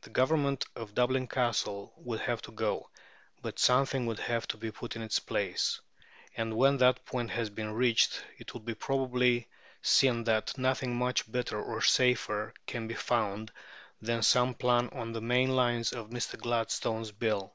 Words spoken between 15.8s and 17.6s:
of Mr. Gladstone's Bill.